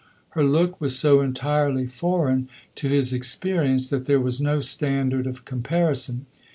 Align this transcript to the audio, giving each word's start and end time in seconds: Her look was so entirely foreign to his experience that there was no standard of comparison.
Her 0.29 0.43
look 0.43 0.81
was 0.81 0.97
so 0.97 1.21
entirely 1.21 1.85
foreign 1.85 2.49
to 2.73 2.89
his 2.89 3.13
experience 3.13 3.91
that 3.91 4.05
there 4.07 4.19
was 4.19 4.41
no 4.41 4.59
standard 4.59 5.27
of 5.27 5.45
comparison. 5.45 6.25